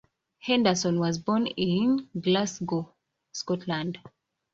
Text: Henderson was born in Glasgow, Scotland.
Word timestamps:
Henderson 0.39 0.99
was 0.99 1.19
born 1.19 1.45
in 1.45 2.09
Glasgow, 2.19 2.91
Scotland. 3.33 3.99